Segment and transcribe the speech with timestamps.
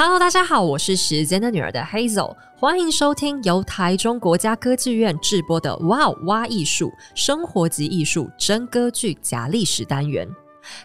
[0.00, 10.28] Hello，大家好，我是时间的女儿的 Hazel，欢迎收听由台中国家歌剧院制播的《哇哇艺术生活及艺术真歌剧假历史》单元。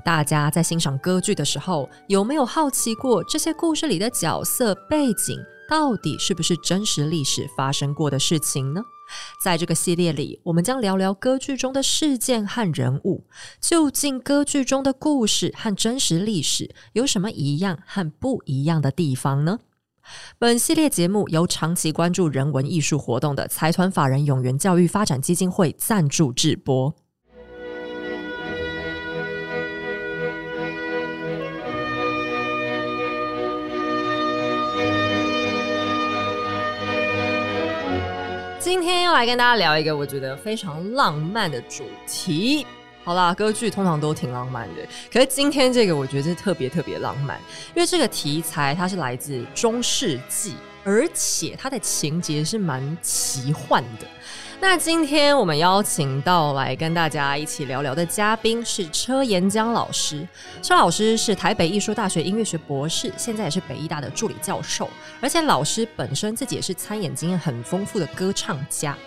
[0.03, 5.37] 大家在欣赏歌剧的时候，有没有好奇过这些故事里的角色背景
[5.69, 8.81] 到底是不是真实历史发生过的事情呢？
[9.41, 13.25] 在这个系列里，我们将聊聊歌剧中的事件和人物。
[13.59, 19.59] 究竟歌剧中的故事和真实历史有什么一样和不一样的地方呢？
[20.37, 26.93] 本系列节目由长期关注人文艺术活动的财团法人永源教育发展基金会赞助制播。
[39.13, 42.65] 来跟大家聊一个我觉得非常浪漫的主题。
[43.03, 47.37] 好啦，歌剧通常都挺浪漫的，可是今天这个我觉得特别特别浪漫，
[47.75, 54.07] 因为这个题材它是来自中世纪，而且它的情节是蛮奇幻的。
[54.59, 60.25] 那今天我们邀请到来跟大家一起聊聊的嘉宾是车延江老师。
[60.61, 64.89] 车老师是台北艺术大学音乐学博士，现在也是北艺大的助理教授，
[65.19, 68.97] 而且老师本身自己也是参演经验很丰富的歌唱家。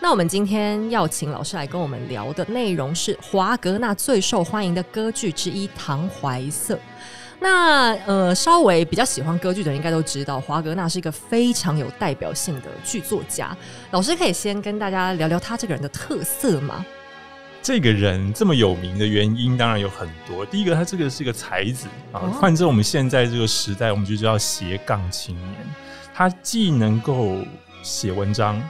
[0.00, 6.74] 那我们今天要请老师来跟我们聊的内容是华格纳最受欢迎的歌剧之一《唐怀瑟》。
[7.38, 13.56] 那呃，稍微比较喜欢歌剧的人应该都知道，华格纳是一个非常有代表性的剧作家。
[13.90, 16.84] 老师可以先跟大家聊聊他这个人的特色吗？
[17.62, 20.46] 这个人这么有名的原因当然有很多。
[20.46, 25.54] 第一个，他这个是一个才子啊，换成我们现在这个时代，我们就叫斜杠青年。
[26.14, 27.38] 他既能够
[27.82, 28.62] 写文章，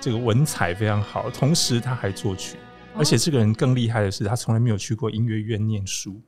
[0.00, 2.56] 这个文采非常好，同时他还作曲，
[2.96, 6.20] 而且这个人更厉害的是，他从来没有去过音乐院念书。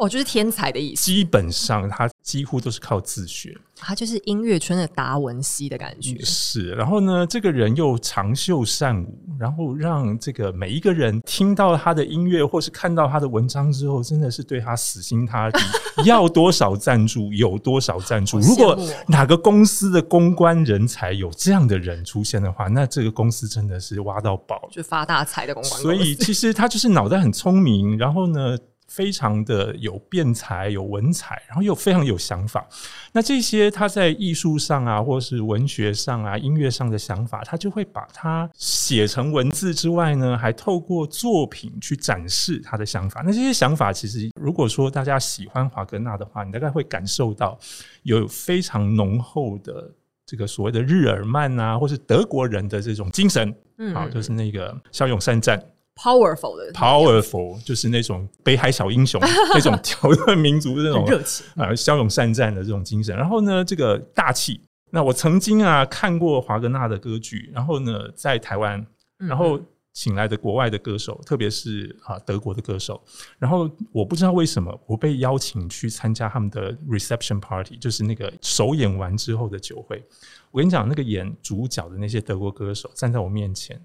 [0.00, 1.04] 哦，就是天才的意思。
[1.04, 3.54] 基本上，他几乎都是靠自学。
[3.76, 6.18] 他就是音乐圈的达文西的感觉。
[6.22, 15.60] 是，然后呢，这个人又长袖善舞，然后让这个每一个人听到他的音乐或是看到他的文章之后，真的是对他死心塌地，
[16.04, 18.38] 要多少赞助有多少赞助。
[18.38, 25.82] 如果哪个公司的公关人才有这样的人出现的话，那这个公司真的是挖到宝，就发大财的公关。
[25.82, 28.56] 所以，其实他就是脑袋很聪明，然后呢，
[28.90, 32.66] 非常的有辩才、有文采，然后又非常有想法。
[33.12, 43.22] 那这些他在艺术上啊，或是文学上啊、音乐上的想法，他就会把它写成文字之外呢，还透过作品去展示他的想法。
[43.24, 47.56] 那这些想法，其实如果说大家喜欢华格纳的话，你大概会感受到
[48.02, 49.88] 有非常浓厚的
[50.26, 53.54] 这个所谓的日耳曼啊，或是德国人的这种精神。
[53.78, 55.62] 嗯，好，就是那个骁勇善战。
[56.00, 59.20] Powerful 的 Powerful 就是那种北海小英雄
[59.52, 63.14] 那种条顿民族的那种热情啊，骁勇善战的这种精神。
[63.14, 64.62] 然后呢，这个大气。
[64.90, 68.84] 那我曾经啊看过华格纳的歌剧，然后呢在台湾，
[69.18, 69.60] 然后
[69.92, 73.00] 请来的国外的歌手，特别是啊德国的歌手。
[73.38, 80.02] 然后我不知道为什么我被邀请去参加他们的 reception party，就是那个首演完之后的酒会。
[80.50, 83.80] 我跟你讲，那个演主角的那些德国歌手站在我面前。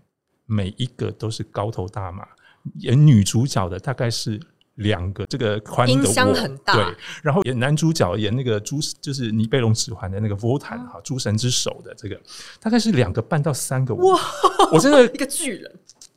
[0.45, 2.25] 每一个都是高头大马，
[2.79, 4.39] 演女主角的大概是
[4.75, 12.19] 两个这个宽的音箱很大，对，然后演男主角演那个诸就是尼贝龙指环的那个沃坦哈诸神之手的这个
[12.59, 14.19] 大概是两个半到三个哇，
[14.71, 15.71] 我真的 一个巨人，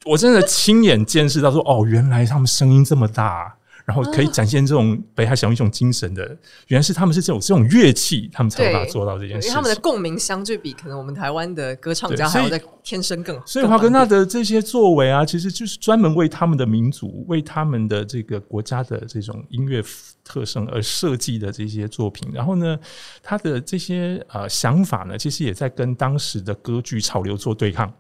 [0.05, 3.57] 我真的亲眼见识到说哦，原来他们声音这么大。
[3.88, 6.22] 然后可以展现这种北海小英雄精神的，
[6.66, 9.49] 原来是他们是这种这种乐器，他们才有办法做到这件事情。
[9.49, 13.47] 因为他们的共鸣相对比可能我们台湾的歌唱家还要再天生更好。
[13.47, 19.82] 所以华格纳的这些作为啊，其实就是专门为他们的民族、为他们的这个国家的这种音乐
[20.22, 22.28] 特色而设计的这些作品。
[22.31, 22.78] 然后呢，
[23.22, 27.91] 他的这些呃想法呢，其实也在跟当时的歌剧潮流做对抗。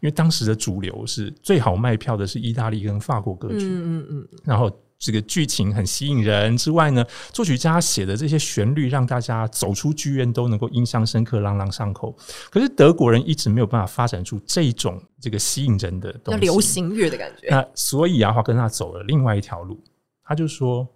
[0.00, 4.70] 因为当时的主流是最好卖票的是意大利跟法国歌剧，嗯嗯嗯，然后。
[4.98, 12.16] 这个剧情很吸引人之外呢，作曲家写的这些旋律让大家走出剧院都能够印象深刻、朗朗上口。
[12.50, 17.48] 可是德国人一直没有办法发展出这种这个吸引人的东西，流行乐的感觉。
[17.48, 19.80] 那所以啊，华格纳走了另外一条路，
[20.24, 20.86] 他就说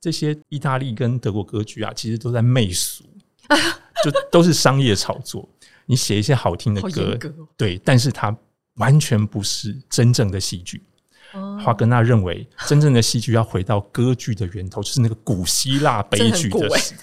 [0.00, 3.04] 这些意大利跟德国歌剧啊，其实都在媚俗，
[4.02, 5.48] 就都是商业炒作。
[5.86, 8.36] 你写一些好听的歌，哦、对，但是它
[8.76, 10.82] 完全不是真正的戏剧。
[11.62, 17.00] 华格纳认为，真正的戏剧要回到歌剧的源头，就是那个古希腊悲剧的时代。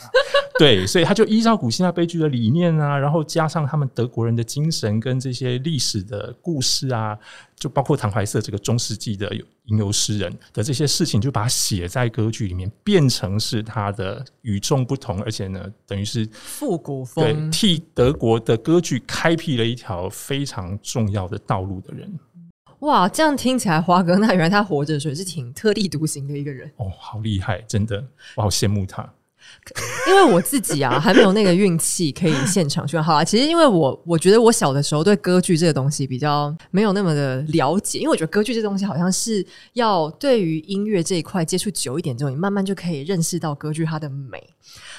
[0.60, 7.18] 对，所以他就依照古希腊悲剧的理念啊，然后加上他们德国人的精神跟这些历史的故事啊，
[7.56, 9.34] 就包括唐怀瑟这个中世纪的
[9.66, 22.20] 吟游诗人的这些事情，就把它写在歌剧里面，变成是他的与众不同，而且呢，等于是复古风，对，替德国的歌剧开辟了一条非常重要的道路的人。
[22.82, 28.04] 哇，这样听起来，华哥那原来他活着的时候是挺特立独行的一个人哦，好厉害，真的，
[28.36, 29.08] 我好羡慕他。
[30.08, 32.96] 因为我自己啊，还没有那个运气可以现场去。
[32.98, 44.42] 好啊，其实因为我我觉得我小的时候对歌剧这个东西比较没有那么的了解，因为我觉得歌剧这东西好像是要对于音乐这一块接触久一点之后，你慢慢就可以认识到歌剧它的美。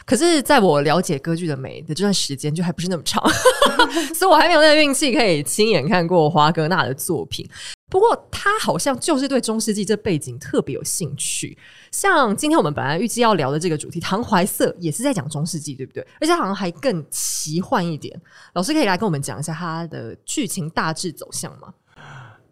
[0.05, 3.23] 可是，在我了解歌剧的美的这段时间，就还不是那么长，
[4.15, 7.49] 所以我还没有那个运气可以亲眼看过华格纳的作品。
[7.89, 11.57] 不过，他好像就是对中世纪这背景特别有兴趣。
[11.91, 16.07] 像今天我们本来预计要聊的这个主题《唐怀瑟》，也是在讲中世纪，对不对？
[16.19, 18.19] 而且好像还更奇幻一点。
[18.55, 21.75] 老师可以来跟我们讲一下它的剧情大致走向吗？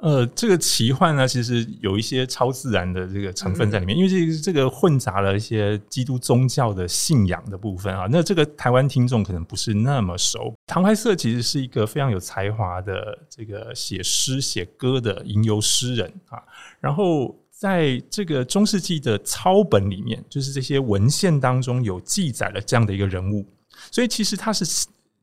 [0.00, 8.06] 呃，这个奇幻呢，其实有一些超自然的这个成分在里面，嗯、因为这个这个混杂了一些基督宗教的信仰的部分啊。
[8.10, 10.54] 那这个台湾听众可能不是那么熟。
[10.66, 16.42] 唐怀瑟其实是一个非常有才华的这个写诗写歌的吟游诗人啊。
[16.80, 23.46] 然后在这个中世纪的抄本里面，就是这些文献当中有记载了这样的一个人物，
[23.90, 24.64] 所以其实他是。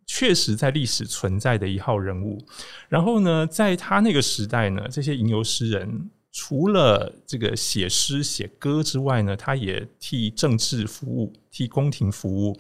[0.08, 2.44] 确实在历史存在的一号人物，
[2.88, 12.58] 然后呢，在他那个时代呢，这些吟游诗人除了这个写诗写歌之外呢，他也替政治服务，替宫廷服务。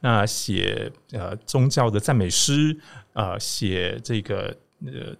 [0.00, 2.76] 那写呃宗教的赞美诗
[3.14, 4.54] 啊，写这个
[4.84, 5.16] 呃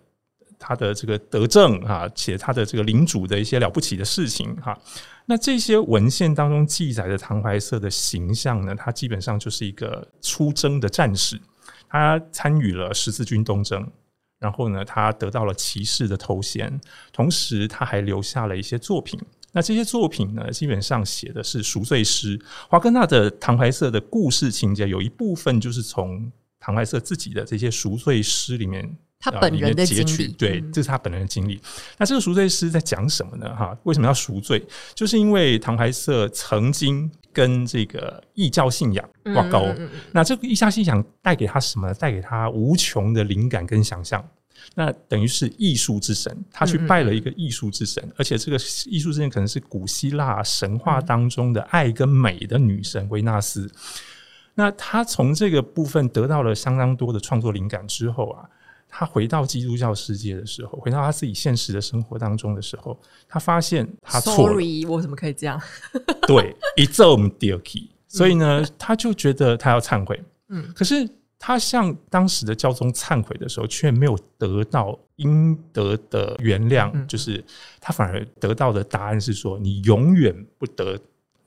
[0.58, 4.78] 他的这个德政啊，写他的这个领主的一些了不起的事情哈。
[5.24, 11.40] 那这些文献当中记载的唐怀瑟的形象呢，他基本上就是一个出征的战士。
[11.90, 13.86] 他参与了十字军东征，
[14.38, 16.80] 然后呢，他得到了骑士的头衔，
[17.12, 19.20] 同时他还留下了一些作品。
[19.52, 22.40] 那这些作品呢，基本上写的是赎罪诗。
[22.68, 28.96] 华格纳的唐怀瑟的故事情节有一部分就是从唐怀瑟自己的这些赎罪诗里面。
[29.22, 31.60] 他本人的经历，对，这是他本人的经历。
[31.98, 33.54] 那这个赎罪诗在讲什么呢？
[33.54, 34.66] 哈，为什么要赎罪？
[34.94, 39.68] 就是因为唐怀瑟曾经跟这个异教信仰挂钩。
[40.12, 41.92] 那这个异教信仰带给他什么？
[41.92, 44.26] 带给他无穷的灵感跟想象。
[44.74, 48.56] 那等于是艺术之神，他去拜了一个艺术之神，而且这个
[48.86, 53.70] 艺术之神可能是古希腊神话当中的爱跟美的女神维纳斯。
[54.54, 58.48] 那他从这个部分得到了相当多的创作灵感之后啊。
[58.90, 62.98] 他回到基督教世界的时候，回到他自己现实的生活当中的时候，
[63.28, 64.52] 他发现他错了。
[64.52, 65.60] Sorry，我怎么可以这样？
[66.26, 70.20] 对，一奏唔掉气，所以呢，他就觉得他要忏悔。
[70.48, 71.08] 嗯，可是
[71.38, 77.42] 他向当时的教宗忏悔的时候，却没有得到应得的原谅，嗯，就是
[77.80, 80.98] 他反而得到的答案是说：“你永远不得。”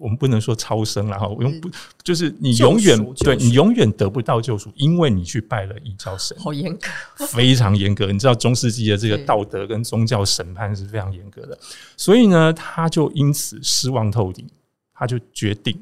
[0.03, 1.69] 我们不能说超生了哈，我用不
[2.03, 8.11] 就是你永远对你永远得不到救赎，因为你去拜了异教神，好严格，非常严格。
[8.11, 11.57] 你知道中世纪的这个道德跟宗教审判是非常严格的，
[11.95, 14.45] 所以呢，他就因此失望透顶，
[14.93, 15.81] 他就决定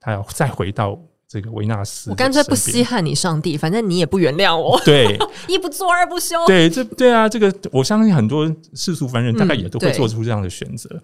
[0.00, 1.00] 他要再回到。
[1.30, 4.76] 这个维纳斯，我干脆不稀罕你，上帝，反正你也不原谅我。
[4.84, 5.16] 对，
[5.46, 6.34] 一不做二不休。
[6.44, 10.90] 对，这对啊，这个我相信很多世俗凡人大概也都会做出这样的选择。
[10.92, 11.00] 嗯、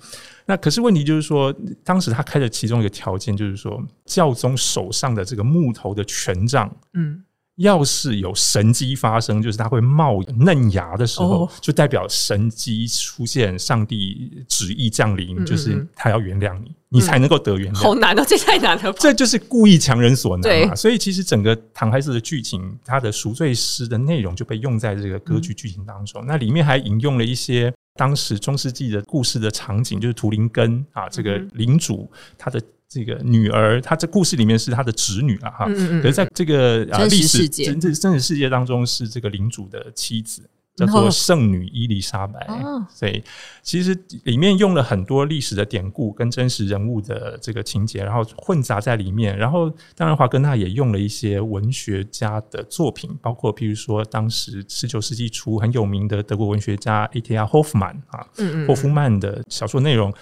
[0.47, 7.23] 那可是问题就是说，当时他开的其中一个条件就是说，教宗手上的这个木头的权杖，嗯。
[7.57, 17.77] 要是有神迹发生，就是它会冒嫩芽的时候，就代表神迹出现，上帝旨意降临，就是他要原谅你，你才能够得原谅。
[17.79, 18.99] 好难哦，这太难了吧。
[19.01, 20.75] 这就是故意强人所难嘛。
[20.75, 26.23] 所以其实整个唐怀瑟的剧情，他的赎罪诗的内容就被用在这个歌剧剧情当中。
[26.27, 32.61] 那里面还引用了一些当时中世纪的故事的场景，就是图林根啊，这个领主他的。
[32.89, 42.47] 这个女儿，她在故事里面是她的侄女了哈，可是在这个历史真真真实世界当中，是这个领主的妻子，叫做圣女伊丽莎白。
[42.89, 43.23] 所以
[43.63, 49.37] 其实里面用了很多历史的典故跟真实人物的这个情节，然后混杂在里面。
[49.37, 57.45] 然后当然华格纳也用了一些文学家的作品，包括譬如说当时十九世纪初很有名的德国文学家 A.T.R.
[57.45, 58.25] 霍夫曼啊，
[58.69, 60.15] 霍夫曼的小说内容。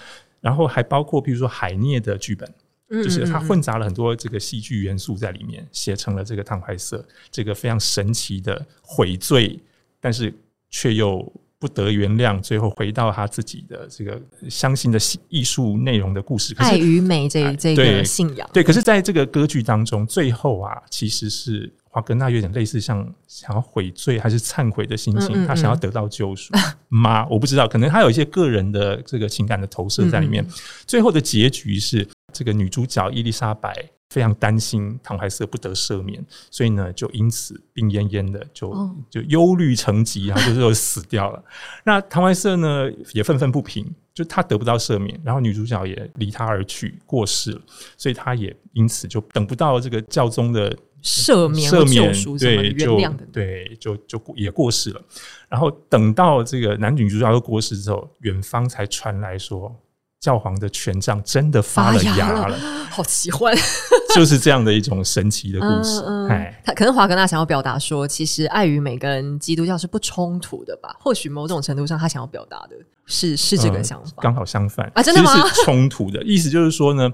[0.44, 2.46] 然后还包括，比如说海涅的剧本，
[2.90, 9.58] 就是他混杂了很多这个戏剧元素在里面，写成了这个唐怀瑟这个非常神奇的悔罪，
[9.98, 10.30] 但是
[10.68, 14.20] 却又不得原谅，最后回到他自己的这个
[14.50, 14.98] 相信的
[15.30, 16.54] 艺术内容的故事。
[16.58, 18.66] 爱与美这这个信仰，对，对。
[18.66, 26.52] 可是在这个歌剧当中，最后啊，其实是华格纳有点类似像想要悔罪还是忏悔的心情，嗯嗯嗯，他想要得到救赎
[26.88, 27.24] 吗？
[27.30, 30.44] 我不知道，可能他有一些个人的这个情感的投射在里面。
[30.88, 33.90] 最后的结局是，这个女主角伊丽莎白。
[34.10, 38.72] 非常担心唐怀瑟不得赦免，所以呢，就因此病恹恹的就
[39.10, 41.42] 就忧虑成疾，然后就就死掉了。
[41.82, 47.60] 那唐怀瑟呢也愤愤不平，就他得不到赦免，然后女主角也离他而去过世了，
[47.96, 52.98] 所以他也因此就等不到这个教宗的赦免、赦免、对，就
[53.30, 55.00] 对，就就也过世了。
[55.48, 59.72] 然后等到这个男女主角都过世之后，远方才传来说。
[60.20, 62.58] 教皇的权杖真的发了芽了，了
[62.90, 63.54] 好奇幻，
[64.16, 66.00] 就是这样的一种神奇的故事。
[66.00, 70.96] 嗯嗯、他可能华格纳想要表达说，其实爱与美跟基督教是不冲突的吧？
[70.98, 74.12] 或许某种程度上，他想要表达的是是这个想法。
[74.22, 75.46] 刚、呃、好相反啊，真的吗？
[75.46, 77.12] 是冲突的意思就是说呢，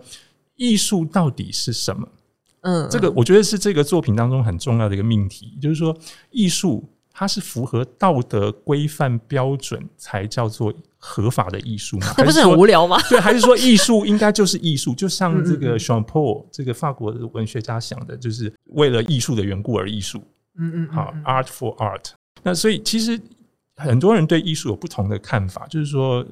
[0.55, 2.07] 艺术到底是什么？
[2.63, 5.97] 嗯，这个我觉得是这个作品当中很重要的一个命题，就是说
[6.31, 10.73] 艺术它是符合道德规范标准才叫做。
[11.03, 12.13] 合法的艺术吗？
[12.19, 13.01] 那 不是很无聊吗？
[13.09, 14.95] 对，还是说艺术应该就是艺术？
[14.95, 20.23] 就像这个 Jean Paul 这个法国的文学家想的，就是为了艺术的缘故而艺术。
[20.59, 22.11] 嗯嗯，好，Art for Art。
[22.43, 23.19] 那所以其实
[23.77, 26.23] 很多人对艺术有不同的看法，就是说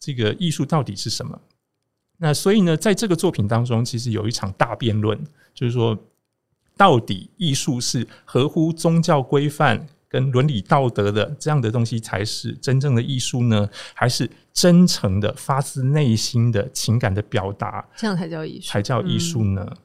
[0.00, 1.40] 这个艺术到底是什么？
[2.22, 5.18] 那所以呢，在这个作品当中，其实有一场大辩论，
[5.52, 5.98] 就是说
[6.76, 9.86] 到底艺术是合乎宗教规范？
[10.08, 13.66] 跟伦理道德的这样的东西才是真正的艺术呢？
[13.94, 18.68] 还是真诚的、发自内心的情感的表达，这样才叫艺术？
[18.68, 19.66] 才叫艺术呢？
[19.66, 19.76] 嗯。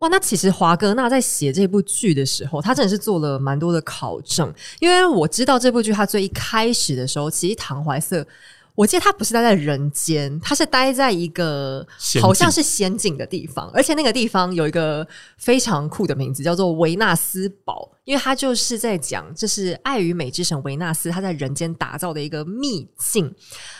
[0.00, 8.26] 哇，那其实华哥那在写这部剧的时候，他真的是做了蛮多的考证，因为我知道这部剧他最一开始的时候，其实唐怀瑟。
[8.74, 11.86] 我记得他不是待在人间，他是待在一个
[12.20, 23.32] 好像是仙境的地方，而且那个地方有一个非常酷的名字，叫做维纳斯堡，因为他就是在讲这是爱与美之神维纳斯他在人间打造的一个秘境。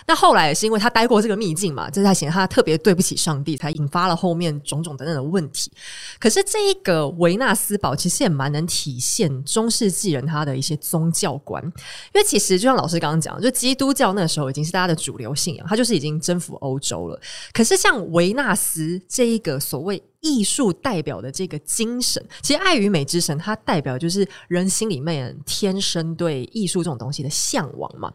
[0.06, 5.72] 那后来也是因为他待过这个秘境嘛，这才显得他特别对不起上帝，才引发了后面种种等等的问题。
[6.20, 17.20] 可是这一个维纳斯堡其实也蛮能体现中世纪人他的一些宗教观，因为其实就像老师刚刚讲，就基督教那时候已经是大家的主流信仰，它就是已经征服欧洲了。
[17.52, 28.12] 可是像维纳斯这一个所谓艺术代表的这个精神，其实爱与美之神，它代表就是人心里面天生对艺术这种东西的向往嘛。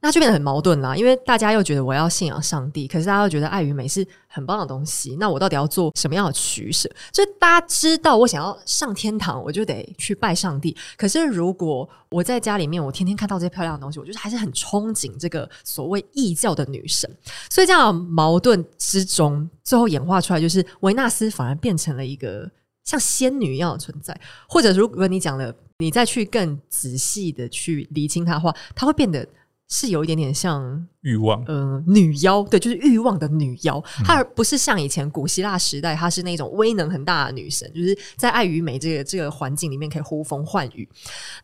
[0.00, 5.16] 那就变得很矛盾啦，因为大家又觉得我要信仰上帝，可是大家又觉得爱与美是很棒的东西。
[5.18, 6.88] 那我到底要做什么样的取舍？
[7.10, 10.76] 就大家知道，我想要上天堂，我就得去拜上帝。
[10.96, 17.10] 可是如果我在家里面，我天天看到这些漂亮的东西，我觉得还是很憧憬这个所谓异教的女神。
[17.50, 22.48] 所以这样矛盾之中，最后演化出来就是维纳斯反而变成了一个
[22.84, 24.16] 像仙女一样的存在。
[24.48, 29.26] 或者如果你讲了，你再去更仔细的去厘清它的话，它会变得。
[29.70, 40.88] 是有一点点像欲望，嗯、呃，女妖，对，就是欲望的女妖，她而不是像以前古希腊时代，她是那种威能很大的女神，就是在爱与美这个这个环境里面可以呼风唤雨。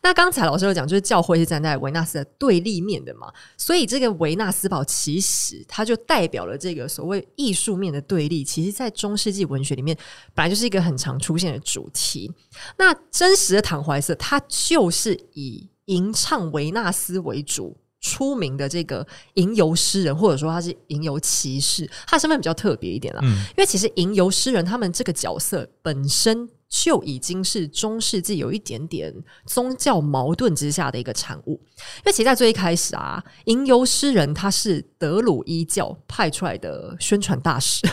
[0.02, 8.42] 那刚才老师有讲，就是教会是站在维纳斯的对立面的嘛，所以这个维纳斯堡其实它就代表了这个所谓艺术面的对立。
[8.42, 9.94] 其实，在中世纪文学里面，
[10.32, 12.32] 本来就是一个很常出现的主题。
[12.78, 17.76] 那真实的唐怀瑟，他就是以吟唱维纳斯为主。
[18.14, 23.20] 出名的这个吟游诗人，或者说他是吟游骑士，他的身份比较特别一点啦。
[23.22, 26.48] 嗯，因为其实吟游诗人他们这个角色本身。
[26.82, 29.14] 就已经是中世纪有一点点
[29.46, 31.52] 宗教矛盾之下的一个产物，
[31.98, 37.86] 因为其实在最一开始啊，吟游诗人他是德鲁伊教派出来的宣传大使，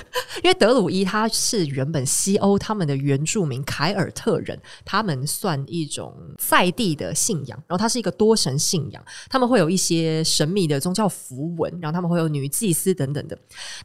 [0.44, 13.38] 因为德鲁伊他是原本西欧他们的原住民凯尔特人，他们算一种在地的信仰，然后他是一个多神信仰，他们会有一些神秘的宗教符文，然后他们会有女祭司等等的，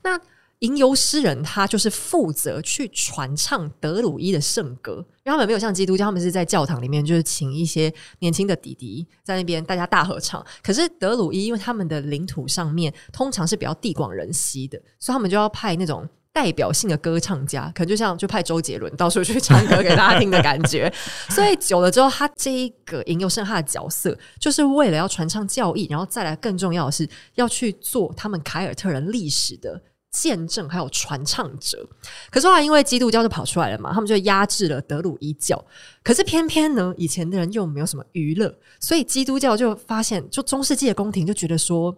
[0.03, 0.19] 那。
[0.61, 4.95] 吟游诗人他就是负责去传唱德鲁伊的圣歌，
[5.25, 10.45] 因为他们没有像基督教，他们是在教堂里面，就是请一些年轻的弟弟在那边大家大合唱。
[10.63, 20.91] 可是德鲁伊因为他们的领土上面通常是比较地广人稀的，所以他们就要派那种代表性的歌唱家，可能就像就派周杰伦到处去唱歌给大家听的感觉。
[21.29, 29.83] 所以久了之后，他这一个吟游诗人他的角色，就是为了要传唱教义，然后再来更重要的是要去做他们凯尔特人历史的。
[30.17, 31.87] 见证还有传唱者。
[32.31, 35.63] 可是后来因为基督教就跑出来了嘛，他们就压制了德鲁伊教。
[36.03, 41.95] 可是偏偏呢，以前的人又没有什么娱乐，所以基督教就发现，就中世纪的宫廷就觉得说，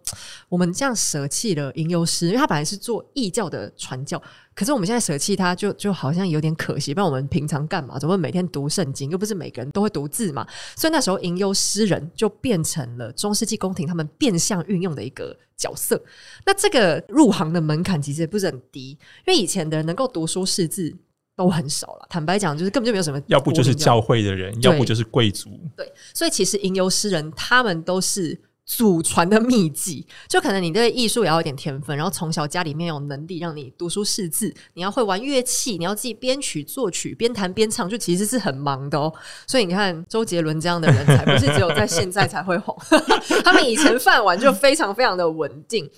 [0.48, 4.20] 我们这样舍弃了吟游诗，因为他本来是做异教的传教。
[4.59, 6.93] 可是我们现在舍弃它，就就好像有点可惜。
[6.93, 7.97] 不然我们平常干嘛？
[7.97, 10.45] 总会每天读圣经，又不是每个人都会读字嘛。
[10.75, 16.03] 所以那时候吟游诗人就变成了中世纪宫廷他们变相运用的一个角色。
[16.45, 18.99] 那这个入行的门槛其实也不是很低，
[19.29, 20.93] 因为以前的人能够读书识字
[21.37, 22.07] 都很少了。
[22.11, 25.50] 坦白讲，就是根本就没有什么，要不就是教会的人，要不就是贵族。
[25.77, 28.37] 对，所以其实吟游诗人他们都是。
[28.68, 39.10] 祖传的秘籍，就可能你对艺术也要有点天分，然后从小家里面有能力让你读书识字，你要会玩乐器，你要自己编曲作曲，边弹边唱，就其实是很忙的哦。
[39.46, 42.76] 所以你看周杰伦这样的人才不是只有在现在才会红，
[43.42, 45.90] 他们以前饭碗就非常非常的稳定。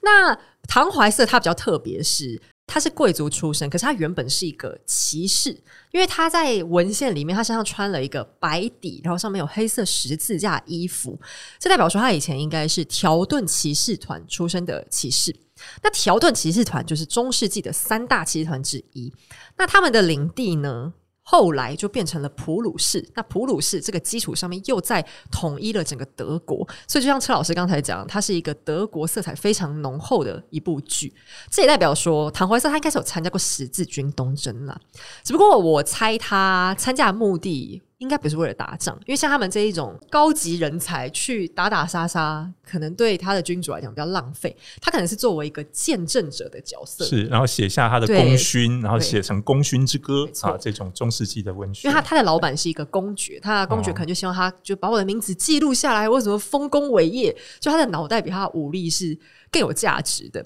[0.00, 2.42] 那唐怀瑟他比较特别是。
[2.66, 5.50] 他是贵族出身，可是他原本是一个骑士，
[5.92, 11.18] 因为他在文献里面，他身上穿了一个白底，然后上面有黑色十字架衣服，
[11.58, 15.34] 这代表说他以前应该是条顿骑士团出身的骑士。
[15.82, 19.12] 那条顿骑士团就是中世纪的三大骑士团之一，
[19.56, 20.92] 那他们的领地呢？
[21.28, 31.12] 后来就变成了普鲁士，那普鲁士这个基础上面又在统一了整个德国，所以就像车老师刚才讲，它是一个德国色彩非常浓厚的一部剧。
[31.50, 34.80] 这也代表说，唐怀瑟他应该是有参加过十字军东征了，
[35.24, 37.82] 只不过我猜他参加的目的。
[37.98, 44.54] 应该不是为了打仗，因为像他们这一种高级人才去打打杀杀，可能对他的君主来讲比较浪费。
[44.82, 51.88] 他可能是作为一个见证者的角色，是，然后写下他的功勋，然后写成《功勋之歌》啊，这种中世纪的文学。
[51.88, 57.34] 因为他他的老板是一个公爵，他的公爵可能就希望他就把我的名字记录下来，为什么丰功伟业？
[57.60, 59.18] 就他的脑袋比他的武力是
[59.50, 60.44] 更有价值的。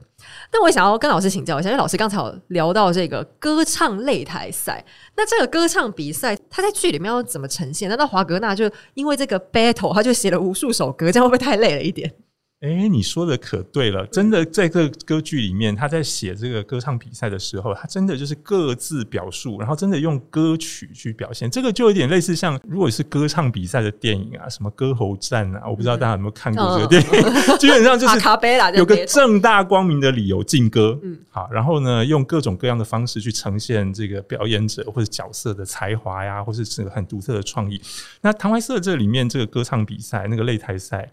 [0.52, 4.84] 那我也想要跟老师请教一下，因为老师刚才有聊到这个歌唱擂台赛，
[5.16, 7.88] 那这个歌唱比赛，它在剧里面要怎么呈现？
[7.88, 12.12] 难道华格纳就因为这个 battle，他就写了无数首歌，这样会不会太累了一点？
[12.60, 21.50] 哎、欸，你说的可对了，真的在这个歌剧里面，他在写这个歌唱比赛的时候，他真的就是各自表述，然后真的用歌曲去表现。
[21.50, 28.20] 这个就有点类似像，如果是歌唱比赛的电影啊，什么歌喉战啊，我不知道大家有没有看过这个电影，嗯、 基本上就是
[28.76, 37.80] 有个正大光明的理由进歌，嗯，好，然后呢，用各种各样的方式去呈现这个表演者或者角色的才华呀，或是这个很独特的创意。
[38.20, 41.10] 那唐怀瑟这里面这个歌唱比赛，那个擂台赛。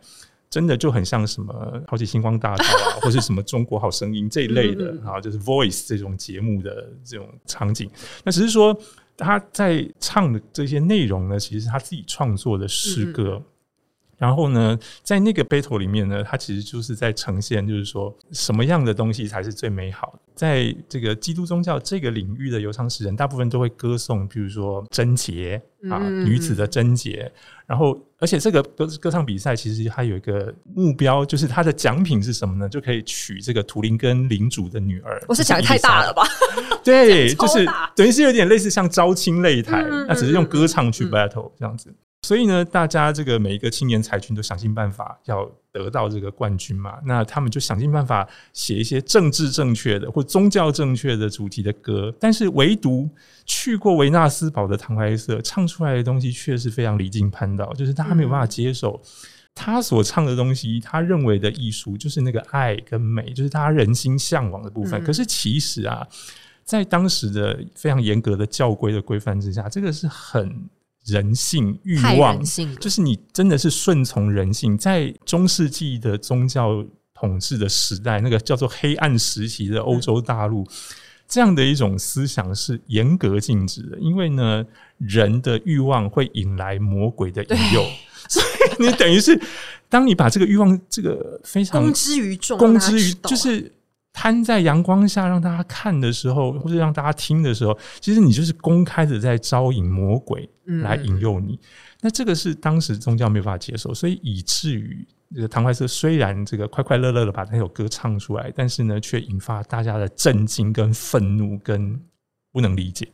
[0.49, 1.53] 真的就很像什么
[1.89, 7.89] 《超级星光大道》啊， 或是什么《中国好声音》这一类的啊，就是 Voice 这种节目的这种场景。
[8.23, 8.77] 那只是说
[9.17, 13.41] 他在唱的这些内容呢，其实是他自己创作的诗歌。
[14.17, 20.19] 然后呢，在那个 battle 里面呢，它其实就是在呈现，就是说什么样的东西才是最美好的。
[20.33, 27.31] 在这个基督宗教这个领域的游唱诗人，大部分都会歌颂，比如说贞洁啊，女子的贞洁。
[27.65, 32.69] 然后，而且这个歌歌唱比赛其实它有一个目标，就是它的奖品是什么呢？
[32.69, 35.21] 就可以娶这个图林根领主的女儿。
[35.27, 36.23] 我是想的太大了吧？
[36.83, 41.93] 对， 就是等于是有点类似像招亲擂台，那只是用歌唱去 battle 这样子。
[42.27, 46.99] 所以呢，大家这个每一个青年才俊都想尽办法要得到这个冠军嘛。
[47.05, 52.13] 那他们就想尽办法写一些政治正确的或宗教正确的主题的歌。
[52.19, 53.09] 但是唯独
[53.45, 59.01] 去过维纳斯堡的唐怀瑟唱出来的东西却是非常离经叛道，就是大家没有办法接受
[59.55, 60.81] 他所唱的东西。
[60.81, 65.01] 他认为的艺术就是那个爱跟美，就是他人心向往的部分。
[65.01, 66.05] 可是其实啊，
[66.65, 70.67] 在当时的非常严格的教规的规范之下，这个是很。
[71.07, 72.39] 人性欲望，
[72.79, 74.77] 就是你真的是顺从人性。
[74.77, 80.67] 在中世纪的宗教统治的时代，那个叫做黑暗时期的欧洲大陆，
[81.27, 83.97] 这样的一种思想是严格禁止的。
[83.99, 84.63] 因为呢，
[84.99, 87.83] 人的欲望会引来魔鬼的引诱，
[88.29, 89.39] 所以你等于是，
[89.89, 93.71] 当你把这个欲望这个非常公之于众，公之于就是。
[94.19, 100.49] 摊在阳光下让大家看的时候，或者让大家听的时候，其实你就是公开的在招引魔鬼
[100.83, 101.59] 来引诱你。
[102.01, 111.99] 那这个是当时宗教没有办法接受，所以以至于这个唐怀瑟虽然这个快快乐乐的把那首歌唱出来，但是呢，却引发大家的震惊、跟愤怒、跟
[112.51, 113.07] 不能理解。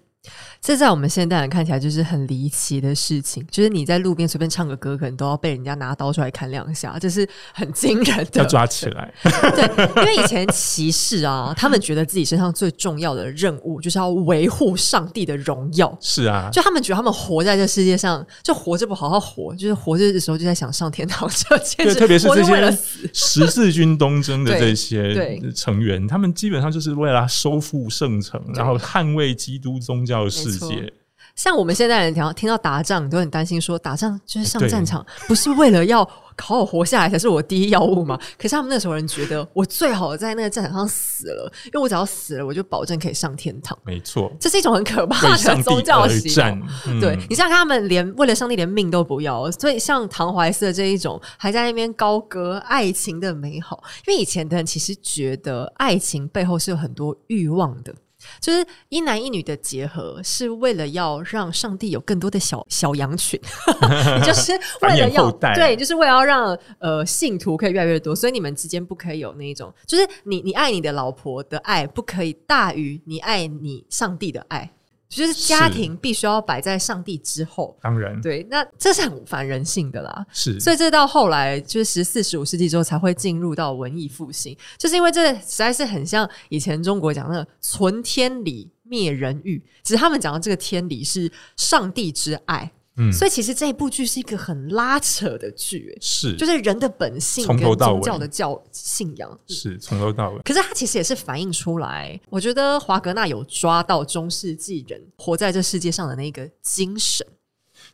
[0.62, 8.42] 这在我们现代人看起来就是很离奇的事情，就是你在路边随便唱个歌，可能都要被人家拿刀出来砍两下，这是很惊人的。
[8.42, 9.14] 要抓起来。
[9.24, 15.98] 对，因为以前骑士啊，他们觉得自己身上最重要的任务就是要维护上帝的荣耀。
[16.00, 21.94] 是啊，就他们觉得他们活在这世界上，就活着不好好活，就是活着的时候就在想上天堂这件事。
[21.94, 22.78] 对，特别是这些
[23.12, 30.94] 十字军东征的这些成员，他们基本上就是为了收复圣城，然后捍卫基督宗教的世界。
[31.36, 38.16] 像我们现在人听到听到打仗，都很担心，说打仗就是上战场，不是为了要好好活下来才是我第一要务嘛？
[38.38, 43.76] 可是他们那时候人觉得，我最好在那个战场上死了，因为我只要死了，我就保证可以上天堂。
[43.84, 46.62] 没错，这是一种很可怕的宗教信仰。
[46.86, 57.92] 嗯、对，你像他们连为了上帝连命都不要，所以像唐怀瑟这一种还在那边高歌爱情的美好，因为以前的人其实觉得爱情背后是有很多欲望的。
[58.40, 63.40] 就是一男一女的结合，是为了要让上帝有更多的小小羊群
[64.24, 74.72] 就是为了要对，就是为了要让呃信徒可以越来越多，所以你们之间不可以有那一种，就是你你爱你的老婆的爱不可以大于你爱你上帝的爱。
[75.16, 80.26] 就是家庭必须要摆在上帝之后，当然对，那这是很反人性的啦。
[80.32, 92.72] 是，所以这到后来就是十四、十五世纪之后才会进入到文艺复兴，就是因为这实在是很像以前中国讲的“存天理，灭人欲”，只是他们讲的这个天理是上帝之爱。
[92.98, 100.42] 嗯，所以其实这一部剧是一个很拉扯的剧，是，就是人的本性跟宗教的教信仰，是从头到尾。
[100.44, 107.26] 可是它其实也是反映出来，我觉得华格纳有抓到中世纪人活在这世界上的那个精神。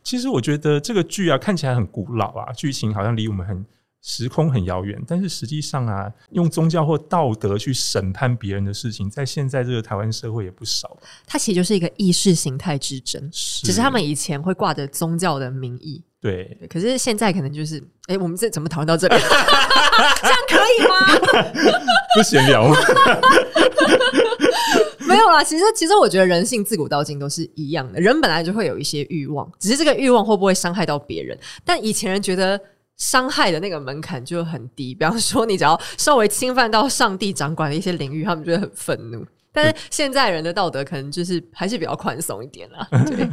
[0.02, 3.64] 其实我觉得这个剧啊，看起来很古老啊，剧情好像离我们很。
[4.02, 10.96] 时空很遥远，但是实际上啊，用宗教或道德去审判别人的事情，在现在这个台湾社会也不少。
[11.26, 19.14] 它其实就是一个意识形态之争，是只是他们以前会挂着宗教的名义，对，可是现在可能就是，哎、欸，我们这怎么讨论到这里？
[20.22, 20.96] 这样可以吗？
[22.16, 22.76] 不闲聊吗？
[25.06, 31.38] 没有啦，其实其实我觉得人性自古到今都是一样的，人本来就会有一些欲望，只是这个欲望会不会伤害到别人。
[31.66, 32.58] 但以前人觉得。
[33.00, 39.26] 伤害的那个门槛就很低， 比方说你只要稍微侵犯到上帝掌管的一些领域，他们就会很愤怒。
[39.52, 43.28] 但是现在人的道德可能就是还是比较宽松一点啦， 对，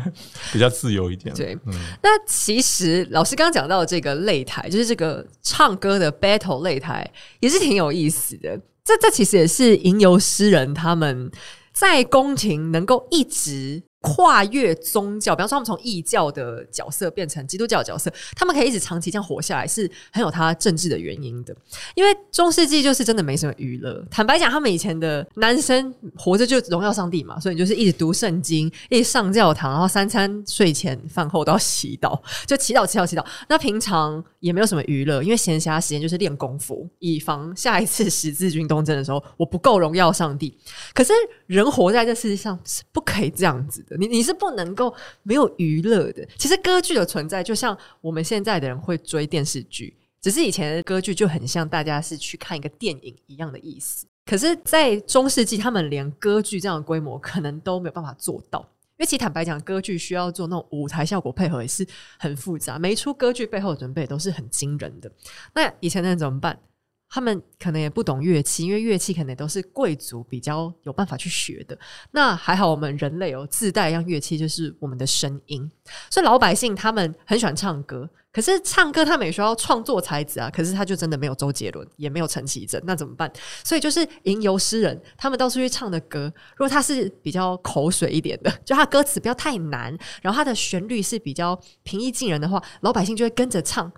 [0.51, 1.35] 比较自由一点。
[1.35, 7.07] 对，嗯、那其实老师刚刚讲到的这个擂台，就是这个唱歌的 battle 擂台，
[7.39, 8.59] 也是挺有意思的。
[8.83, 11.29] 这这其实也是吟游诗人他们
[11.71, 13.83] 在宫廷能够一直。
[14.07, 21.53] 跨越宗教，比方说他们从异教的角色变成基督教的角色，他们可以一直长期这样活下来，是很有他政治的原因的。
[21.93, 24.01] 因为中世纪就是真的没什么娱乐。
[24.09, 33.25] 坦白讲，他们以前的男生活着就荣耀上帝嘛，所以就是一直读圣经，一直上教堂，然后三餐睡前饭后都要祈祷，就祈祷祈祷祈祷。
[33.49, 40.57] 那平常也没有什么娱乐，因为闲暇时间就是练功夫，以防下一次十字军东征的时候我不够荣耀上帝。
[40.93, 41.11] 可是
[41.47, 43.96] 人活在这世界上是不可以这样子的。
[43.97, 46.27] 你你是不能够没有娱乐的。
[46.37, 54.05] 其实歌剧的存在，就像我们现在的人会追电视剧，只是以前的歌剧就很像大家是去看一个电影一样的意思。
[54.25, 61.87] 可是，在中世纪，他们连歌剧这样的规模可能都没有办法做到，因为其实坦白讲，歌剧需要做那种舞台效果配合也是
[62.19, 65.09] 很复杂，每一出歌剧背后的准备都是很惊人的。
[65.53, 66.59] 那以前的人怎么办？
[67.09, 71.77] 他们可能也不懂乐器，因为乐器可能都是贵族比较有办法去学的。
[72.11, 75.69] 那还好，我们人类有自带一样乐器，就是我们的声音。
[76.09, 80.49] 所以老百姓他们很喜欢唱歌，可是唱歌他们也需要创作才子啊。
[80.49, 83.31] 可是他就真的没有周杰伦，也没有陈绮贞，那怎么办？
[83.63, 93.89] 所以就是吟游诗人，他们到处去唱的歌，如果他是比较口水一点的，就他歌词不要太难，然后他的旋律是比较平易近人的话，老百姓就会跟着唱。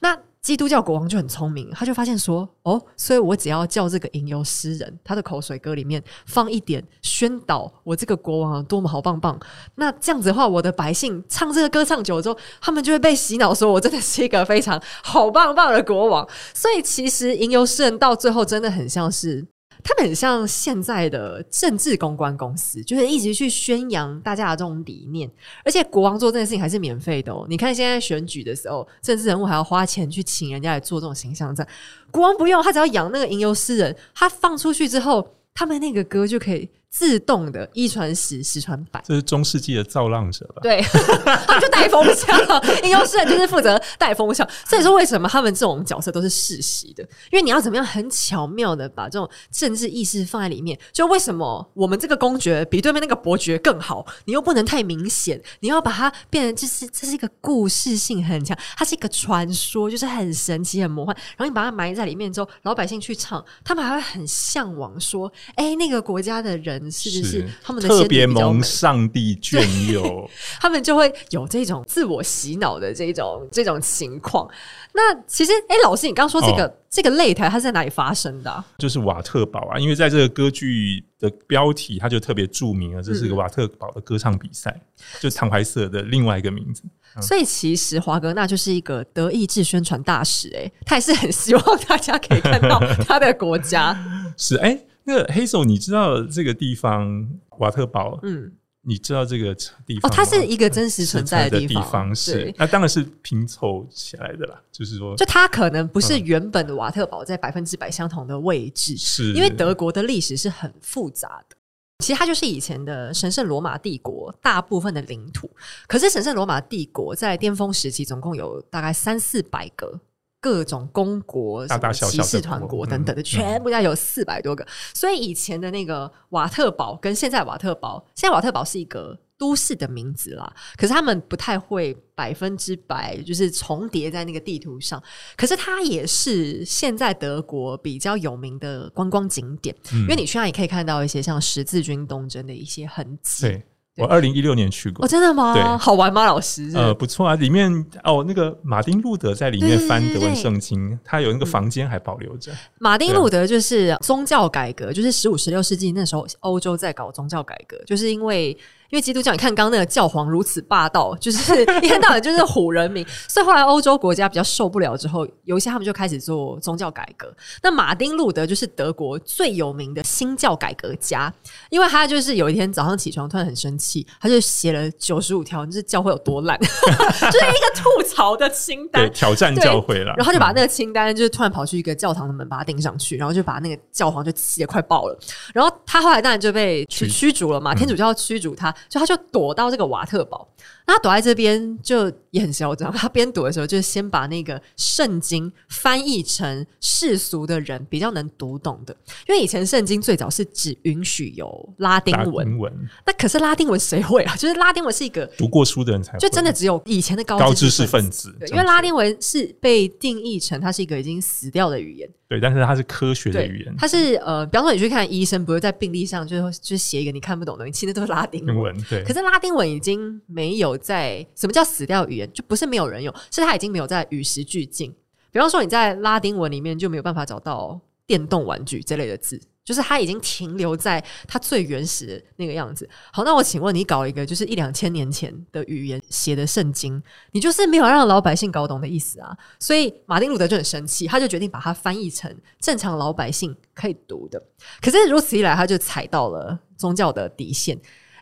[0.00, 0.16] 那
[0.48, 9.38] 基督教国王就很聪明，他就发现说：“哦，所以我只要叫这个吟游诗人，他的口水歌里面放一点宣导我这个国王多么好棒棒。
[9.74, 16.26] 那这样子的话，我的百姓唱这个歌唱久了之后，他们就会被洗脑，说我真的是一个非常好棒棒的国王。
[16.54, 19.46] 所以其实吟游诗人到最后真的很像是。”
[19.82, 25.30] 他们很像现在的政治公关公司，就是一直去宣扬大家的这种理念，
[25.64, 27.46] 而且国王做这件事情还是免费的哦。
[27.48, 31.66] 你看现在选举的时候，政治人物还要花钱去请人家来做这种形象战，
[32.10, 39.02] 国王不用，他只要养那个吟游诗人，他放出去之后，他们那个歌就可以自动的一传十，十传百。
[39.06, 40.60] 这是中世纪的造浪者吧？
[40.62, 40.80] 对，
[41.46, 42.36] 他们就带风向，
[42.82, 44.48] 吟游诗人就是负责带风向。
[44.66, 47.02] 所以说，为什么他们这种角色都是世袭的？
[47.30, 50.78] 因为你要怎么样很巧妙的把这种政治意识放在里面。
[50.92, 54.06] 就为什么我们这个公爵比对面那个伯爵更好？
[54.24, 61.14] 你又不能太明显，你要把它变成就是这是一个故事性很强，它是一个传说，就是很神奇、很魔幻。
[61.36, 69.60] 然后你把它埋在里面之后，老百姓去唱，他们还会很向往说：“哎、欸，那个国家的人是不是，他们的特别蒙上帝眷
[69.92, 70.28] 佑？”
[70.60, 74.48] 他们就会有这种自我洗脑的这种这种情况。
[74.94, 78.64] 那其实，哎、欸，老师，你刚刚说这个、哦、这个擂台，它是在哪里发生的、啊？
[78.78, 86.82] 就是瓦特堡啊，因为在这个歌剧的标题，它就特别著名了，这是个瓦特堡的歌唱比赛，嗯、就坦怀瑟的另外一个名字。
[87.14, 93.96] 嗯、所以，其实华格纳就是一个德意志宣传大使、欸，哎，他也是很希望大家可以看到 他的国家。
[94.36, 97.26] 是，哎、欸，那个黑手，你知道这个地方
[97.58, 98.20] 瓦特堡？
[98.22, 98.52] 嗯。
[98.82, 100.08] 你知道这个地方？
[100.08, 104.62] 哦，它是一个真实存在的地方，地方是那当然是拼凑起来的啦。
[104.72, 111.56] 就是说，就它可能不是原本的瓦特堡在百分之百相同的位置，是因为德国的历史是很复杂的。
[111.98, 115.50] 其实它就是以前的神圣罗马帝国大部分的领土，
[115.86, 120.00] 可是神圣罗马帝国在巅峰时期总共有大概三四百个。
[120.40, 124.66] 各种公国、大大小小骑士团国等等的，全部要有四百多个。
[124.94, 130.52] 所以以前的那个瓦特堡跟现在瓦特堡，现在瓦特堡是一个都市的名字啦。
[130.76, 135.02] 可是他们不太会百分之百就是重叠在那个地图上。
[135.36, 143.60] 可是它也是现在德国比较有名的观光景点，因为你去那里可以看到一些像十字军东征的一些痕迹。
[143.98, 145.52] 我二零一六年去过，哦，真的吗？
[145.54, 146.24] 对，好玩吗？
[146.24, 147.70] 老师，呃，不错啊，里面
[148.04, 152.52] 哦，那个马丁路德在里面翻德文圣经，他有那个房间还保留着。
[152.78, 158.56] 马丁路德就是宗教改革，就是十五、十六世纪那时候欧洲在搞宗教改革，就是因为。
[158.90, 167.30] 因为基督教，你看刚刚那个教皇如此霸道，就是 一天到晚就是唬人民，所以后来欧洲国家比较受不了之后，有一些他们就开始做宗教改革。
[167.62, 171.30] 那马丁路德就是德国最有名的新教改革家，
[171.68, 180.14] 因为他就是有一天早上起床突然很生气，他就写了九十五条，就是教会有多烂， 就是一个吐槽的清单，对，挑战教会了。
[180.16, 185.18] 然后就把那个清单，就是突然跑去一个教堂的门把它钉上去，然后就把那个教皇就气得快爆了。
[185.52, 188.74] 然后他后来当然就被驱驱逐了嘛，天主教驱逐他。
[188.88, 190.48] 所以他就躲到这个瓦特堡，
[190.88, 192.90] 那他躲在这边就也很嚣张。
[192.90, 198.96] 他边躲的时候，就先把那个圣经翻译成世俗的人比较能读懂的，
[199.28, 202.58] 因为以前圣经最早是只允许有拉丁文。
[202.58, 204.34] 文那可是拉丁文谁会啊？
[204.34, 208.34] 就是拉丁文是一个读过书的人才会，就真的只有以前的高高知识分子。
[208.40, 212.08] 对，因为拉丁文是被定义成它是一个已经死掉的语言。
[212.28, 213.74] 对，但是它是科学的语言。
[213.78, 218.74] 它是呃，比方说你去看医生，不是在病历上就就写一个你看不懂的东西，其实都是拉丁文。
[218.88, 219.02] 对。
[219.02, 224.94] 可是拉丁文已经没有在什么叫死掉语言，就不是没有人用，是它已经没有在与时俱进。
[225.30, 229.40] 比方说你在拉丁文里面就没有办法找到电动玩具这类的字。
[229.68, 232.88] 就是它已经停留在它最原始的那个样子。
[233.12, 239.36] 好，那我请问你搞一个就是一两千年前的语言写的圣经，你就是没有让老百姓搞懂的意思啊。
[239.60, 244.42] 所以马丁路德就很生气，他就决定把它翻译成正常老百姓可以读的。
[244.80, 247.78] 可是如此一来，他就踩到了宗教的底线，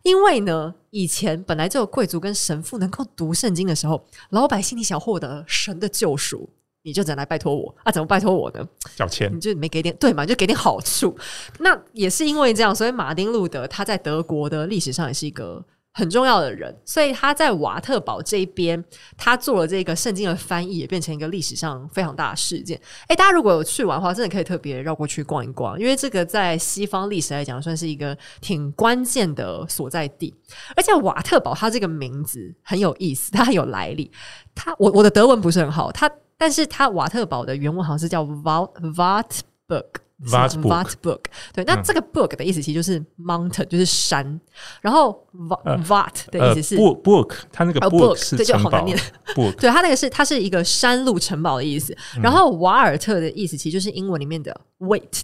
[0.06, 6.48] 因为呢，以前本来就有贵族跟神父能够读圣经的时候，老百姓你想获得神的救赎。
[6.82, 7.90] 你就只能来拜托我啊？
[7.90, 8.64] 怎么拜托我呢？
[8.94, 10.24] 缴钱，你就没给点对嘛？
[10.24, 11.18] 就给点好处。
[11.58, 15.60] 那也是因为这样，所以马丁路德他在德国的历史上也是一个
[15.96, 16.76] 很重要的人。
[16.84, 18.84] 所以他在瓦特堡这一边，
[19.16, 22.78] 他做了这个圣经的翻译，也变成一个历史上非常大的事件。
[23.08, 30.34] 诶，大家如果有去玩的话，真的可以特别绕过去逛一逛，因为这个在西方历史来讲，算是一个挺关键的所在地。
[30.76, 34.12] 而且瓦特堡它这个名字很有意思，它很有来历。
[34.54, 36.10] 它我我的德文不是很好，它。
[36.38, 39.86] 但是它瓦特堡的原文好像是叫 Vat Vatburg
[40.24, 41.20] Wartburg，Wartburg，
[41.52, 44.40] 对，那这个 book 的意思其实就是 mountain，就是山。
[44.80, 48.86] 然后 Wart 的意思是 book，它那个 burg 是城堡。
[49.60, 51.94] 对，它那个是它是一个山路城堡的意思。
[52.22, 55.20] 然后瓦尔特的意思其实就是英文里面的 wait。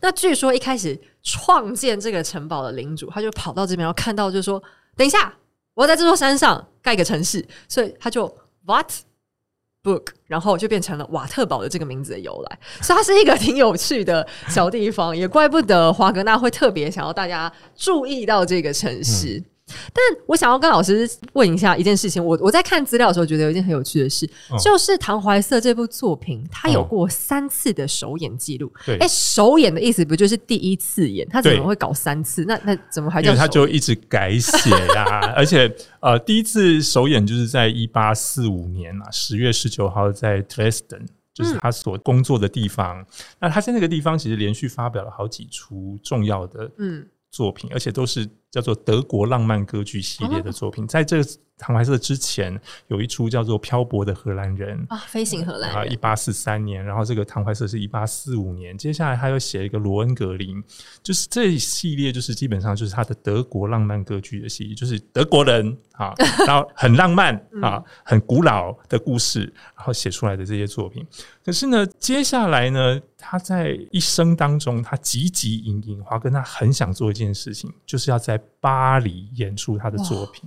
[0.00, 4.62] 那据说一开始创建这个城堡的领主，他就跑到这边，然后看到就是说，
[4.96, 5.34] 等一下，
[5.74, 8.32] 我要在这座山上盖一个城市，所以他就
[9.86, 19.40] Book，然后就变成了瓦特堡的这个名字的由来，所以它是一个挺有趣的小地方，也怪不得华格纳会特别想要大家注意到这个城市。
[19.92, 28.72] 但我想要跟老师问一下一件事情，我我在看资料的时候觉得有一件很有趣的事，哦、就是唐怀瑟这部作品，它有过三次的首演记录。
[28.84, 31.28] 对、哦，哎、欸，首演的意思不就是第一次演？
[31.28, 32.44] 他怎么会搞三次？
[32.44, 33.34] 那那怎么还叫？
[33.34, 43.00] 他就一直改写呀、啊， 而且呃，第一次首演就是在一八四五年啊，十月十九号在 Dresden，就是他所工作的地方。
[43.00, 43.06] 嗯、
[43.40, 48.28] 那他在那个地方其实连续发表了好几出重要的嗯作品，嗯、而且都是。
[48.56, 60.62] 叫做德国浪漫歌剧系列的作品，在这个唐怀瑟之前有一出叫做《漂泊的荷兰人》啊，飞行荷兰啊，一八四三年，然后这个唐怀瑟是一八四五年，接下来他又写一个罗恩格林，
[61.02, 66.14] 就是这一系列就是基本上就是他的德国浪漫歌剧的系列，就是德国人啊，
[66.46, 69.40] 然后很浪漫啊，很古老的故事，
[69.76, 71.06] 然后写出来的这些作品。
[71.44, 80.42] 可是呢，接下来呢，他在一生当中，他汲汲营营，华哥他很想做一件事情，就是要在巴黎演出他的作品，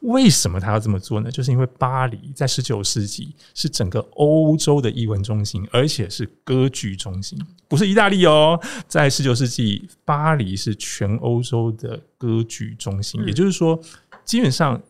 [0.00, 1.30] 为什么他要这么做呢？
[1.30, 8.58] 就是因为巴黎在十九世纪是整个欧洲的艺文中心，而且是歌剧中心，不是意大利哦。
[8.86, 13.78] 在十九世纪，巴黎是全欧洲的歌剧中心，也就是说，
[14.24, 14.80] 基本上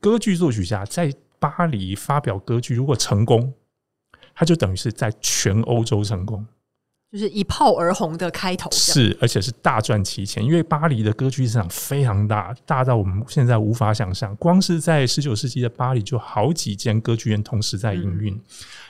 [0.00, 3.52] 歌剧作曲家在巴黎发表歌剧，如果成功，
[4.34, 6.46] 他就等于是在全欧洲成功。
[7.14, 14.34] 就是一炮而红的开头，是，而且是大赚其钱，因为巴黎的歌剧市场非常大，大到我们现在无法想象。
[14.34, 18.34] 光是在十九世纪的巴黎，就好几间歌剧院同时在营运。
[18.34, 18.40] 嗯、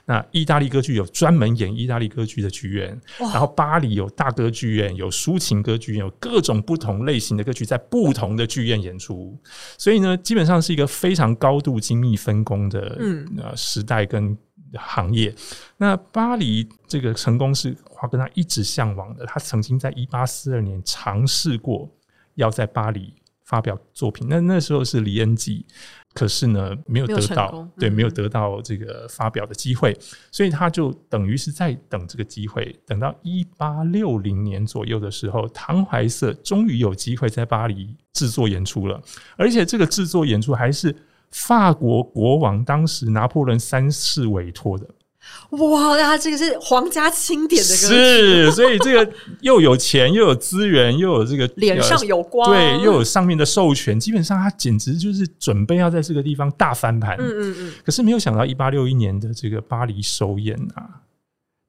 [0.07, 9.39] 那意大利歌剧有专门演意大利歌剧的剧院，然后巴黎有大歌剧院，有抒情歌剧院，有各种不同类型的歌剧在不同的剧院演出。
[9.77, 14.35] 所以呢，基本上是一个非常高度精密分工的嗯呃时代跟。
[14.79, 15.35] 行业，
[15.77, 19.25] 那巴黎这个成功是华格纳一直向往的。
[19.27, 21.91] 他曾经在一八四二年尝试过
[22.35, 25.67] 要在巴黎发表作品，那那时候是李恩济，
[26.15, 29.97] 可是呢没有得到，嗯、对，没有得到这个发表的机会，
[30.31, 39.01] 所以他就等于是在等这个机会，等到一八六零年左右的时候，唐怀瑟终于有机会在巴黎制作演出了，
[39.37, 40.95] 而且这个制作演出还是。
[41.35, 44.87] 法国国王当时拿破仑三世委托的，
[45.51, 45.97] 哇！
[45.97, 57.17] 那他这个是皇家钦点的歌曲，是，所以这个又有钱又有资源又有这个脸上有光，对，又有上面的授权，基本上他简直就是准备要在这个地方大翻盘。
[57.19, 57.73] 嗯嗯嗯。
[57.85, 61.03] 可是没有想到，一八六一年的这个巴黎首演啊。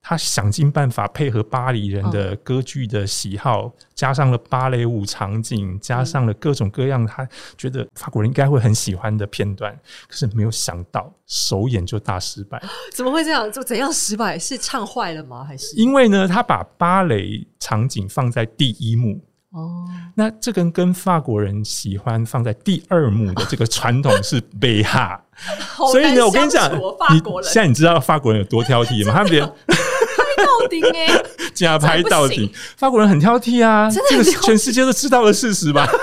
[0.08, 9.76] 他想尽办法配合巴黎人的歌剧的喜好，哦、加上了芭蕾舞场景，加上了各种各样他觉得法国人应该会很喜欢的片段。
[10.08, 12.62] 可是没有想到首演就大失败。
[12.94, 13.52] 怎么会这样？
[13.52, 14.38] 就怎样失败？
[14.38, 15.44] 是唱坏了吗？
[15.44, 16.28] 还是因为呢？
[16.28, 19.20] 他把芭蕾场景放在第一幕
[19.54, 25.20] 哦，那这跟跟法国人喜欢放在第二幕的这个传统是背哈。
[25.92, 26.72] 所以呢，我跟你讲，
[27.12, 29.12] 你现在你知道法国人有多挑剔吗？
[29.12, 29.44] 他们连。
[30.66, 31.08] 到底哎，
[31.54, 35.88] 假拍到底，法国人很挑剔啊，这个全世界都知道的事实吧？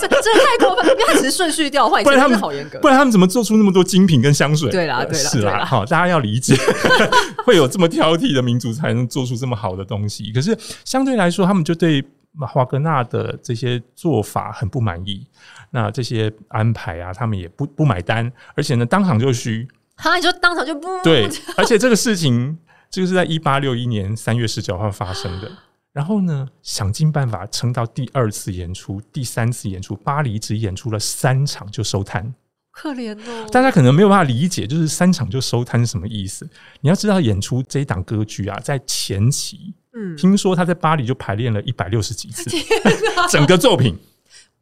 [0.00, 4.70] 这这太过分，因为他只是顺序调换，不然他们好严格，不然他们怎么做出那么多精品跟香水？
[4.70, 6.56] 对啦，对啦，是啦，好，大家要理解，
[7.44, 10.32] 会有这么挑剔的民族才能做出这么好的东西。
[10.32, 12.02] 可是相对来说，他们就对
[12.40, 15.26] 华格纳的这些做法很不满意，
[15.70, 22.56] 那这些安排啊，他们也不不买单，而且呢，当场就虚，他就当场就不对， 而且这个事情。
[22.94, 25.50] 这个是在一八六一年三月十九号发生的，
[25.92, 32.32] 然后呢，想尽办法撑到第二次演出、第三次演出，巴黎只演出了三场就收摊，
[32.70, 33.48] 可怜哦！
[33.50, 36.48] 大家可能没有办法理解，就是三场就收摊是什么意思？
[36.82, 42.48] 你要知道，演出这一档歌剧啊，在前期，嗯，听说他在巴黎就排练了一百六十几次，
[43.28, 43.98] 整个作品。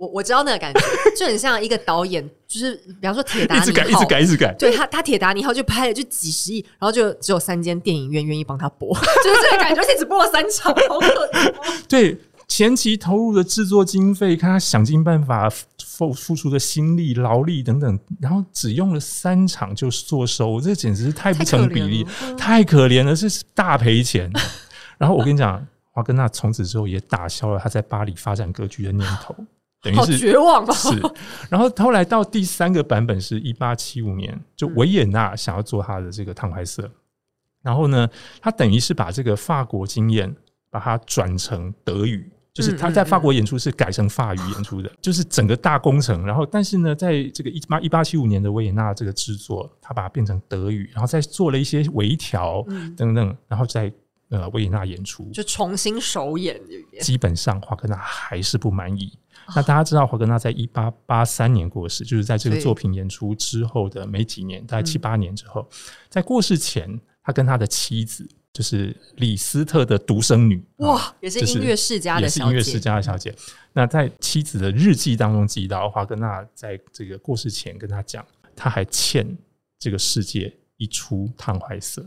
[0.02, 0.80] 我我知道那个感觉，
[1.16, 4.52] 就很像一个导演，就是比方说铁达尼号，一直改，一直改，一直改。
[4.58, 9.00] 对他，他铁达尼号就拍了就几十亿，然后就只有三间电影院愿意帮他播， 就
[9.32, 11.54] 是这个感觉，而且只播了三场，好可怜。
[11.88, 15.48] 对，前期投入的制作经费，看他想尽办法
[15.86, 22.04] 付付出的心力、劳力等等，然后只用了三场就坐收，这简直是太不成比例，
[22.36, 24.28] 太可怜了，了，是大赔钱。
[24.98, 29.36] 然后我跟你讲，华格纳从此之后也打消了他在巴黎发展歌剧的念头。
[29.82, 30.72] 等于是绝望吧？
[30.72, 30.88] 是，
[31.50, 36.88] 然后后来到第三个版本是一八七五年，就维也纳想要做他的这个唐怀瑟，
[37.62, 38.08] 然后呢，
[38.40, 40.32] 他等于是把这个法国经验
[40.70, 46.24] 把它转成德语，就是他在法国演出是改成法语演出的，就是整个大工程。
[46.24, 52.64] 然后，但是呢，在这个一八一八七五年的维也纳这个制作，他把它变成德语，然后再做了一些微调
[52.96, 53.92] 等等，然后在
[54.32, 56.58] 呃维也纳演出，就重新首演。
[57.00, 59.12] 基本上华格纳还是不满意。
[59.54, 65.68] 那大家知道华格纳在一八八三年过世，就是在这个作品演出之后的没几年，大概七八年之后，
[66.08, 73.34] 在过世前，他跟他的妻子就是李斯特的独生女，哇，也是音乐世家的小姐，也是音乐世家的小姐。
[73.72, 78.24] 那在妻子的日记当中记到，华格纳在这个过世前跟他讲，
[78.56, 79.36] 他还欠
[79.78, 82.00] 这个世界一出《汤怀瑟》。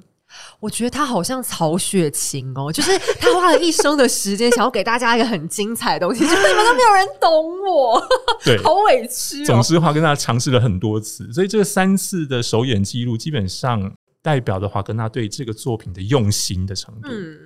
[0.60, 8.08] 我觉得他好像曹雪芹哦，就是他花了一生的时间，想要给大家一个很精彩的东西，就是你们都没有人懂我，
[8.44, 9.46] 对，好委屈哦。
[9.46, 17.10] 总之，华格纳尝试了很多次，所以这三次的首演记录，基本上代表了华格纳对这个作品的用心的程度。
[17.12, 17.38] 嗯。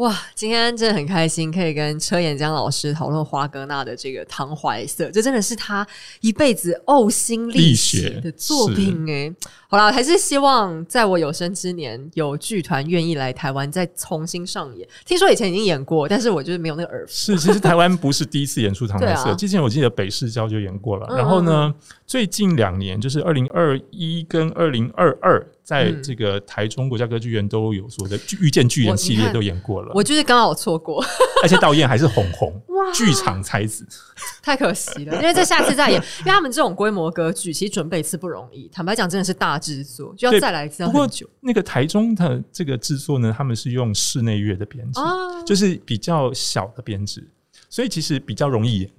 [0.00, 5.86] 哇，今天真的很开心，可以跟车延江老师讨论华格纳的这个《唐怀瑟》，这真的是他
[6.22, 9.30] 一辈子呕心沥血的作品哎。
[9.68, 14.88] 好啦，还是希望在我有生之年，有剧团愿意来台湾再重新上演。
[15.04, 17.12] 听说以前已经演过，但是我就是没有那个耳福。
[17.12, 21.14] 是，其实台湾不是第一次演出《唐怀瑟》，之前我记得北市交就演过了。
[21.14, 21.74] 然后呢，
[22.06, 25.46] 最近两年就是二零二一跟二零二二。
[25.70, 31.00] 在这个台中国家歌剧院都有所的《遇见巨人》系列都演过了，我就是刚好错过，
[31.44, 33.86] 而且导演还是红红哇，剧场才子，
[34.42, 35.14] 太可惜了。
[35.14, 38.68] 因为这下次再演，因为他们这种规模歌剧，其实准备一次不容易。
[38.72, 41.24] 坦白讲，真的是大制作，就要再来一次要很久。
[41.38, 47.30] 那个台中的这个制作呢，他们是用室内乐的编制，啊、就是比较小的编制，
[47.68, 48.90] 所以其实比较容易。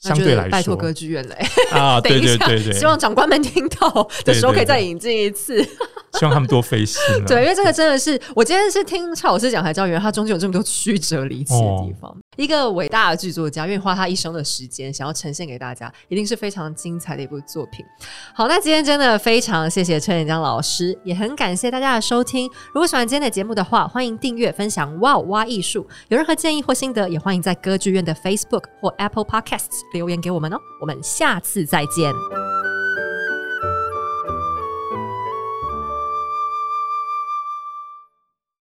[0.00, 1.36] 相对来说，拜托歌剧院嘞
[1.72, 2.00] 啊！
[2.02, 5.64] 对对对对，希望长官们听到的时候可以再引进一次。
[6.18, 7.00] 希望他们多费心。
[7.26, 12.10] 对，因为这个真的是，我今天是听蔡老师讲才知道，原来他中间有这么多曲折离奇的地方。
[12.10, 17.84] 哦、一个伟大的剧作家，愿意花他一生的时间，想要呈现给大家，一定是非常精彩的一部作品。
[18.34, 22.50] 好，那今天真的非常谢谢陈延江老师，也很感谢大家的收听。
[22.74, 24.98] 如果喜欢今天的节目的话，欢迎订阅、分享。
[25.00, 25.86] 哇哦，挖艺术！
[26.08, 30.58] 有任何建议或心得，也欢迎在歌剧院的 Facebook 或 Apple Podcasts 留言给我们哦。
[30.80, 32.49] 我们下次再见。